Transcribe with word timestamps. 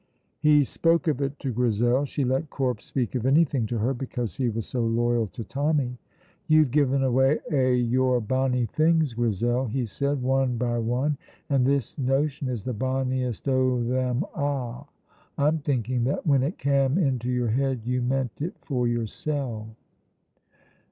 He 0.39 0.63
spoke 0.63 1.07
of 1.07 1.21
it 1.21 1.37
to 1.41 1.51
Grizel. 1.51 2.05
She 2.05 2.25
let 2.25 2.49
Corp 2.49 2.81
speak 2.81 3.13
of 3.13 3.23
anything 3.27 3.67
to 3.67 3.77
her 3.77 3.93
because 3.93 4.35
he 4.35 4.49
was 4.49 4.65
so 4.65 4.83
loyal 4.83 5.27
to 5.27 5.43
Tommy. 5.43 5.95
"You've 6.47 6.71
given 6.71 7.03
away 7.03 7.39
a' 7.51 7.75
your 7.75 8.19
bonny 8.19 8.65
things, 8.65 9.13
Grizel," 9.13 9.67
he 9.67 9.85
said, 9.85 10.23
"one 10.23 10.57
by 10.57 10.79
one, 10.79 11.17
and 11.51 11.67
this 11.67 11.99
notion 11.99 12.49
is 12.49 12.63
the 12.63 12.73
bonniest 12.73 13.47
o' 13.47 13.83
them 13.83 14.23
a'. 14.35 14.85
I'm 15.37 15.59
thinking 15.59 16.05
that 16.05 16.25
when 16.25 16.41
it 16.41 16.57
cam' 16.57 16.97
into 16.97 17.29
your 17.29 17.49
head 17.49 17.81
you 17.85 18.01
meant 18.01 18.41
it 18.41 18.55
for 18.57 18.87
yoursel'." 18.87 19.67